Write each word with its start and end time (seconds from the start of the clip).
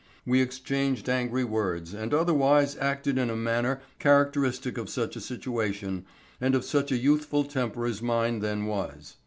We 0.25 0.41
exchanged 0.41 1.07
angry 1.09 1.43
words 1.43 1.93
and 1.93 2.11
otherwise 2.11 2.75
acted 2.77 3.19
in 3.19 3.29
a 3.29 3.35
manner 3.35 3.81
characteristic 3.99 4.79
of 4.79 4.89
such 4.89 5.15
a 5.15 5.21
situation 5.21 6.05
and 6.41 6.55
of 6.55 6.65
such 6.65 6.91
a 6.91 6.97
youthful 6.97 7.43
temper 7.43 7.85
as 7.85 8.01
mine 8.01 8.39
then 8.39 8.65
was. 8.65 9.17